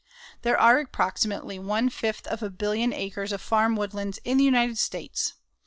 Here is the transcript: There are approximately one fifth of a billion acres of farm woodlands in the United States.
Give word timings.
There 0.41 0.57
are 0.59 0.79
approximately 0.79 1.59
one 1.59 1.89
fifth 1.91 2.25
of 2.25 2.41
a 2.41 2.49
billion 2.49 2.91
acres 2.91 3.31
of 3.31 3.39
farm 3.39 3.75
woodlands 3.75 4.17
in 4.25 4.37
the 4.39 4.43
United 4.43 4.79
States. 4.79 5.33